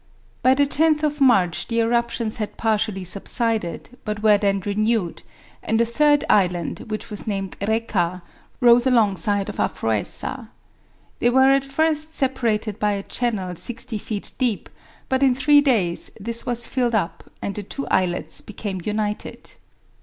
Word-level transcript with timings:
By 0.41 0.55
the 0.55 0.65
10th 0.65 1.03
of 1.03 1.21
March 1.21 1.67
the 1.67 1.79
eruptions 1.79 2.37
had 2.37 2.57
partially 2.57 3.03
subsided, 3.03 3.99
but 4.03 4.23
were 4.23 4.39
then 4.39 4.59
renewed, 4.61 5.21
and 5.61 5.79
a 5.79 5.85
third 5.85 6.25
island, 6.27 6.85
which 6.87 7.11
was 7.11 7.27
named 7.27 7.55
Reka, 7.67 8.23
rose 8.59 8.87
alongside 8.87 9.47
of 9.47 9.59
Aphroessa. 9.59 10.49
They 11.19 11.29
were 11.29 11.51
at 11.51 11.63
first 11.63 12.15
separated 12.15 12.79
by 12.79 12.93
a 12.93 13.03
channel 13.03 13.55
sixty 13.55 13.99
feet 13.99 14.31
deep; 14.39 14.69
but 15.07 15.21
in 15.21 15.35
three 15.35 15.61
days 15.61 16.09
this 16.19 16.47
was 16.47 16.65
filled 16.65 16.95
up, 16.95 17.25
and 17.39 17.53
the 17.53 17.61
two 17.61 17.87
islets 17.89 18.41
became 18.41 18.81
united. 18.83 19.51